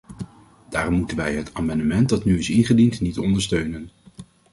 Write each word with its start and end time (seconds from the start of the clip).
Daarom 0.69 0.93
moeten 0.93 1.17
wij 1.17 1.35
het 1.35 1.53
amendement 1.53 2.09
dat 2.09 2.25
nu 2.25 2.37
is 2.37 2.49
ingediend 2.49 3.01
niet 3.01 3.17
ondersteunen. 3.19 3.89